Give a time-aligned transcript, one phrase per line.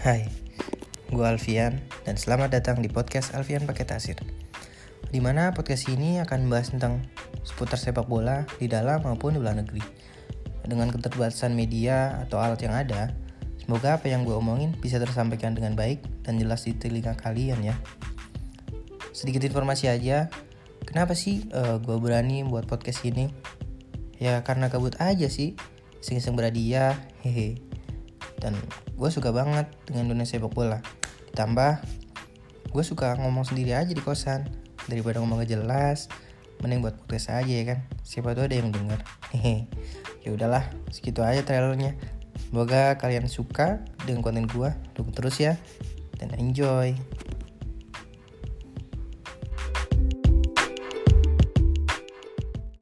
[0.00, 0.24] Hai,
[1.12, 1.76] gue Alfian
[2.08, 4.16] dan selamat datang di podcast Alfian Pakai Tasir.
[5.12, 7.04] Di mana podcast ini akan membahas tentang
[7.44, 9.84] seputar sepak bola di dalam maupun di luar negeri.
[10.64, 13.12] Dengan keterbatasan media atau alat yang ada
[13.60, 17.76] Semoga apa yang gue omongin bisa tersampaikan dengan baik dan jelas di telinga kalian ya.
[19.12, 20.32] Sedikit informasi aja,
[20.88, 23.28] kenapa sih uh, gue berani buat podcast ini?
[24.16, 25.60] Ya karena kabut aja sih,
[26.00, 27.69] iseng-iseng berhadiah, hehe
[28.40, 28.56] dan
[28.96, 30.80] gue suka banget dengan dunia sepak bola.
[31.30, 31.84] Ditambah
[32.72, 34.48] gue suka ngomong sendiri aja di kosan.
[34.88, 36.10] Daripada ngomong gak jelas
[36.60, 37.78] mending buat podcast aja ya kan?
[38.04, 39.00] Siapa tuh ada yang denger.
[39.32, 39.68] Hehe.
[40.24, 41.96] Ya udahlah segitu aja trailernya.
[42.48, 45.56] Semoga kalian suka dengan konten gue dukung terus ya.
[46.20, 46.96] Dan enjoy